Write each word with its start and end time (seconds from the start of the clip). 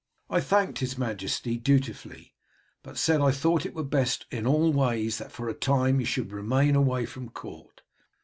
I 0.31 0.41
thanked 0.41 0.79
his 0.79 0.97
majesty 0.97 1.57
dutifully, 1.57 2.33
but 2.81 2.97
said 2.97 3.21
I 3.21 3.29
thought 3.29 3.67
it 3.67 3.75
were 3.75 3.83
best 3.83 4.25
in 4.31 4.47
all 4.47 4.73
ways 4.73 5.19
that 5.19 5.31
for 5.31 5.47
a 5.47 5.53
time 5.53 5.99
you 5.99 6.07
should 6.07 6.31
remain 6.31 6.75
away 6.75 7.05
from 7.05 7.29
court. 7.29 7.83